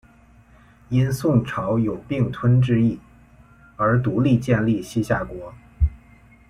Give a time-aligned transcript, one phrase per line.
[0.89, 2.99] 因宋朝有并吞之意
[3.75, 5.53] 而独立建立西夏国。